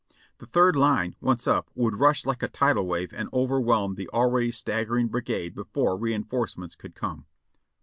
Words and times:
The 0.39 0.47
third 0.47 0.75
line, 0.75 1.15
once 1.21 1.45
up, 1.45 1.69
would 1.75 1.99
rush 1.99 2.25
like 2.25 2.41
a 2.41 2.47
tidal 2.47 2.87
wave 2.87 3.13
and 3.13 3.29
overwhelm 3.31 3.93
the 3.93 4.09
already 4.09 4.49
staggering 4.49 5.09
brigade 5.09 5.53
before 5.53 5.95
re 5.95 6.11
inforcements 6.11 6.75
could 6.75 6.95
come. 6.95 7.27